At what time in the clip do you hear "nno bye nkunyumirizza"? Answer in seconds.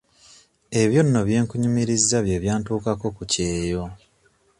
1.03-2.17